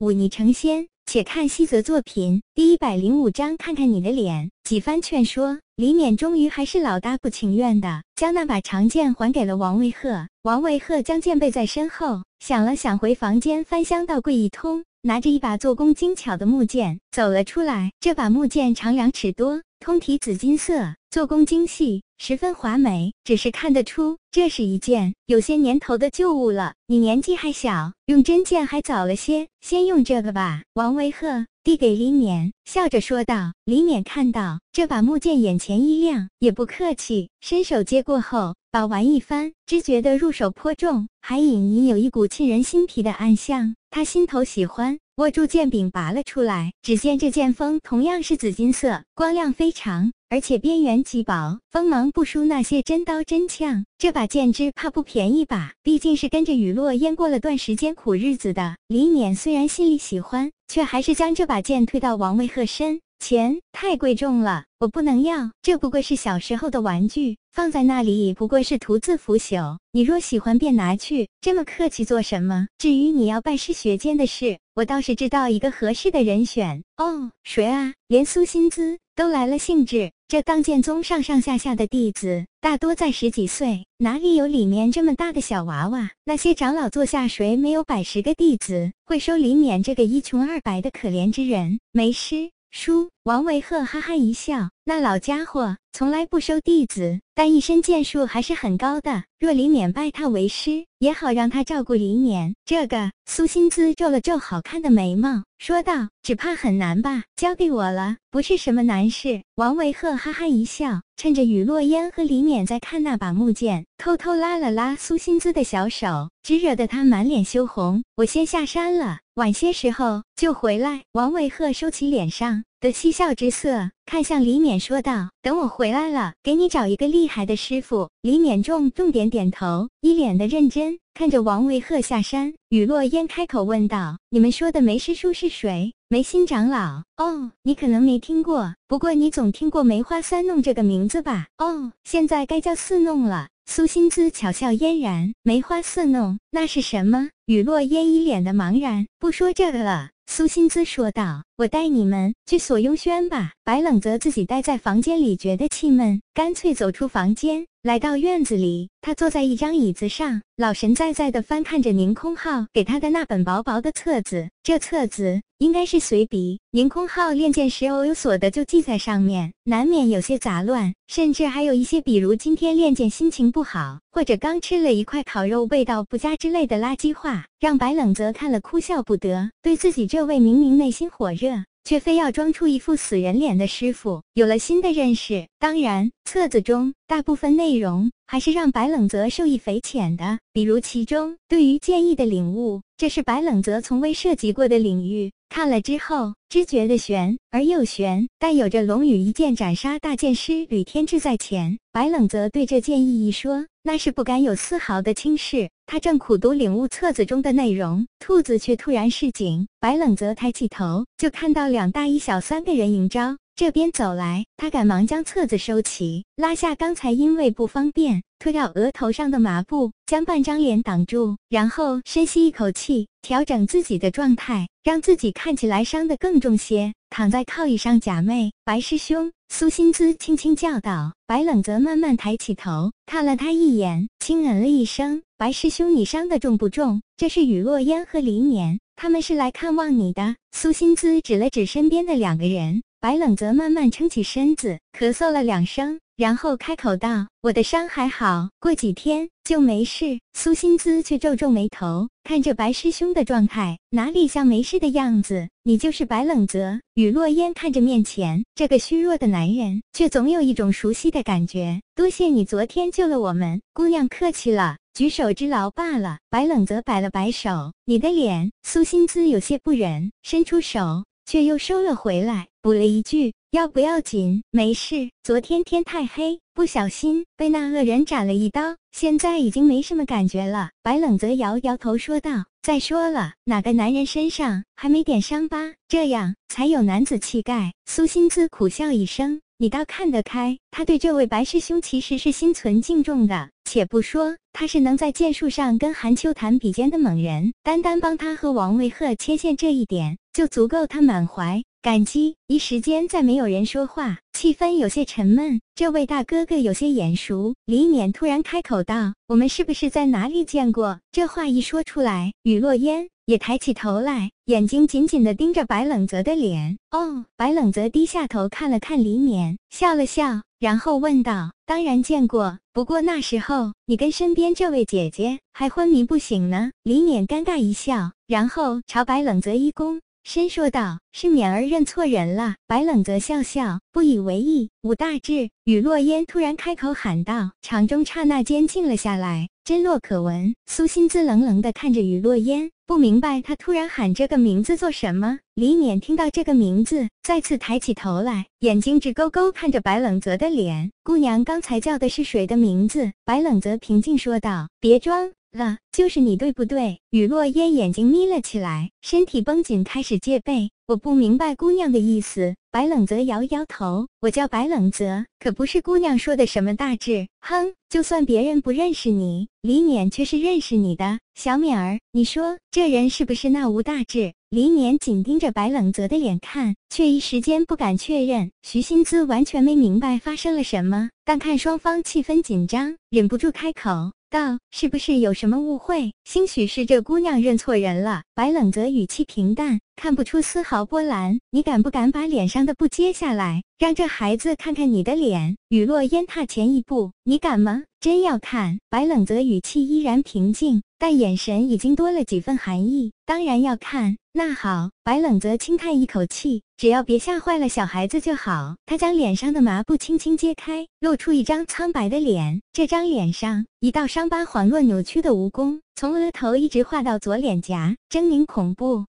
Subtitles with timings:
[0.00, 0.88] 忤逆成仙。
[1.06, 4.50] 且看西泽作品第一百零五章，看看你的脸。
[4.62, 10.28] 几番劝说，李勉终于还是老大不情愿的，将那把长剑还给了王维鹤。
[10.42, 17.90] 王维鹤将剑背在身后，想了想，回房间翻箱倒柜一通，拿着一把做工精巧的木剑走了出来。
[17.98, 22.02] 这把木剑长两尺多，通体紫金色，做工精细。
[22.18, 26.74] 十分华美，只是看得出这是一件有些年头的旧物了。
[26.86, 30.62] 你年纪还小，用真剑还早了些，先用这个吧。
[30.74, 33.54] 王维鹤递给李勉，笑着说道。
[33.64, 43.74] 李勉看到这把木剑，眼前一亮，也不客气，伸手接过后，把玩一番，只觉得入手颇重，还隐隐有一股沁人心脾的暗香。
[43.90, 46.72] 他心头喜欢，握住剑柄拔了出来。
[46.82, 50.12] 只见这剑锋同样是紫金色， 光亮非常。
[50.30, 53.84] 而且边缘极薄，锋芒不输那些真刀真枪。
[53.98, 55.72] 这把剑只怕不便宜吧？
[55.82, 58.76] 毕竟是跟着雨落烟过了段时间苦日子的。
[58.86, 63.58] 李勉虽然心里喜欢，却还是将这把剑推到王位鹤身前。
[63.72, 65.50] 太贵重了，我不能要。
[65.62, 69.78] 这不过是小时候的玩具，放在那里不过是徒自腐朽。
[69.90, 71.28] 你若喜欢，便拿去。
[71.40, 72.68] 这么客气做什么？
[72.78, 76.84] 至于你要拜师学剑的事，我倒是知道一个合适的人选。
[76.98, 77.94] 哦，谁啊？
[78.06, 80.12] 连苏心姿都来了兴致。
[80.30, 86.12] 这当剑宗上上下下的弟子，大多在十几岁，哪里有里面这么大的小娃娃？
[86.24, 88.92] 那些长老座下，谁没有百十个弟子？
[89.04, 91.80] 会收李勉这个一穷二白的可怜之人？
[91.90, 99.24] 没师叔，王维鹤哈哈一笑，那老家伙从来不收弟子，但一身剑术还是很高的。
[99.40, 102.54] 若李勉拜他为师，也好让他照顾李勉。
[102.64, 107.24] 这个苏心姿皱了皱好看的眉毛，说道：“只怕很难吧？
[107.34, 118.04] 交给我了，不是什么难事。”王维鹤哈哈一笑，趁着雨落烟和李勉在看那把木剑，偷偷拉了拉苏心姿的小手，只惹得他满脸羞红。
[118.16, 121.04] 我先下山了，晚些时候就回来。
[121.12, 130.98] 王维鹤收起脸上的嬉笑之色，看向李勉说道：“等我回来了，给你找一个厉害的师傅。”李勉重重点点头，一脸的认真。
[131.14, 135.94] 看着王维鹤下山，雨落烟开口问道：“你们说的梅师叔是谁？
[136.12, 137.04] 梅心长老？
[137.18, 141.46] 哦，你可能没听过，不过你总听过梅花三弄这个名字吧？
[141.56, 149.06] 哦，现在该叫四弄了。”苏心姿巧笑嫣然：“梅花四弄，那是什么？”雨落烟一脸的茫然。
[149.20, 150.10] 不说这个了。
[150.26, 158.88] 苏心姿说道：“我带你们去锁雍轩吧。”白冷泽自己待在房间里，觉得气闷，干脆走出房间，来到院子里。
[159.00, 164.50] 他坐在一张椅子上，老神在在地翻看着宁空浩给他的那本薄薄的册子。
[164.64, 181.50] 这册子应该是随笔，凌空浩练剑时偶有所得就记在上面，难免有些杂乱，甚至还有一些，比如今天练剑心情不好，或者刚吃了一块烤肉味道不佳之类的垃圾话，让白冷泽看了哭笑不得，对自己这位明明内心火热。
[181.90, 185.48] 却非要装出一副死人脸的师傅有了新的认识。
[185.58, 195.32] 当然，册子中大部分内容还是让白冷泽受益匪浅的，比如其中对于剑意的领悟，这是白冷泽从未涉及过的领域。
[195.48, 201.76] 看了之后，只觉得玄而又玄，但有着龙羽一剑斩杀大剑师吕天志在前。
[201.90, 205.70] 白冷泽对这剑意一说，那是不敢有丝毫的轻视。
[205.86, 209.66] 他正苦读领悟册子中的内容，兔子却突然示警。
[209.80, 214.44] 白冷泽抬起头，就看到两大一小三个人迎招这边走来。
[214.56, 226.94] 他赶忙将册子收起，拉下刚才因为不方便脱掉额头上的麻布，将半张脸挡住，然后深吸一口气，调整自己的状态，让自己看起来伤得更重些。
[227.10, 229.30] 躺在靠椅上假寐，白师兄。
[229.50, 231.12] 苏心姿轻轻叫道。
[231.26, 235.22] 白冷泽慢慢抬起头，看了他一眼，轻嗯了一声。
[235.36, 237.02] 白师兄，你伤得重不重？
[237.18, 240.36] 这是雨落烟和李勉，他们是来看望你的。
[240.52, 242.82] 苏心姿指了指身边的两个人。
[243.00, 255.48] 白冷泽慢慢撑起身子，咳嗽了两声，然后开口道：“我的伤还好，过几天就没事。”苏心姿却皱皱眉头，看着白师兄的状态，哪里像没事的样子？
[255.62, 256.78] 你就是白冷泽？
[256.92, 261.80] 雨落烟看着面前这个虚弱的男人，却总有一种熟悉的感觉。
[261.94, 264.76] 多谢你昨天救了我们，姑娘客气了。
[264.92, 266.18] 举手之劳罢了。
[266.28, 268.52] 白冷泽摆了摆手，你的脸。
[268.62, 274.44] 苏心姿有些不忍，伸出手，却又收了回来，补了一句：“要不要紧？
[274.52, 275.10] 没事。
[275.24, 285.74] 昨天天太黑，不小心被那恶人斩了一刀，现在已经没什么感觉了。”白冷泽摇摇头说道：“再说了，哪个男人身上还没点伤疤？
[285.88, 290.56] 这样才有男子气概。”苏心姿苦笑一声：“你倒看得开。
[290.70, 302.36] 他对这位白师兄其实是心存敬重的。”且不说他是能在剑术上跟韩秋谈比肩的猛人，单单帮他和王维赫牵线这一点，就足够他满怀感激。
[302.46, 305.60] 一时间再没有人说话，气氛有些沉闷。
[305.74, 316.76] 这位大哥哥有些眼熟，李勉突然开口道：“我们是不是在哪里见过？”这话一说出来，雨落烟也抬起头来，眼睛紧紧地盯着白冷泽的脸。
[316.90, 330.00] 哦，白冷泽低下头看了看李勉，笑了笑，然后问道：“当然见过，不过那时候你跟身边这位姐姐还昏迷不醒呢。”李勉尴尬一笑，然后朝白冷泽一躬。
[330.22, 334.70] 深说道：“是勉儿认错人了。”白冷泽笑笑，不以为意。
[334.82, 340.54] 武大志，雨落烟突然开口喊道，场中刹那间静了下来，真落可闻。
[340.66, 345.38] 苏心姿冷冷地看着雨落烟，不明白他突然喊这个名字做什么。
[345.54, 350.92] 李勉听到这个名字，再次抬起头来，眼睛直勾勾看着白冷泽的脸。
[351.02, 353.12] 姑娘刚才叫的是谁的名字？
[353.24, 357.00] 白冷泽平静说道：“别装。”了，就是你对不对？
[357.10, 360.70] 雨落烟眼睛眯了起来，身体绷紧，开始戒备。
[360.86, 362.54] 我不明白姑娘的意思。
[362.72, 367.26] 白冷泽摇摇头，我叫白冷泽，可不是姑娘说的什么大志。
[367.40, 371.18] 哼，就算别人不认识你，李勉却是认识你的。
[371.34, 374.34] 小勉儿，你说这人是不是那吴大志？
[374.50, 378.52] 李勉紧盯着白冷泽的脸看，却一时间不敢确认。
[378.62, 384.12] 徐新姿完全没明白发生了什么，但看双方气氛紧张，忍不住开口。
[384.30, 386.12] 道是不是有什么误会？
[386.22, 388.22] 兴许是这姑娘认错人了。
[388.32, 391.40] 白冷泽语气平淡，看不出丝毫波澜。
[391.50, 395.56] 你敢不敢把脸上的布揭下来，让这孩子看看你的脸？
[395.68, 397.82] 雨落烟踏前一步，你敢吗？
[398.00, 398.78] 真要看？
[398.88, 403.12] 白冷泽语气依然平静，但眼神已经多了几分寒意。
[403.26, 404.16] 当然要看。
[404.32, 408.76] 那好，白冷泽轻叹一口气，只要别吓坏了小孩子就好。
[408.86, 412.62] 他将脸上的麻布轻轻揭开，露出一张苍白的脸。
[412.72, 419.04] 这张脸上一道伤疤晃若扭曲的蜈蚣，从额头一直画到左脸颊，狰狞恐怖。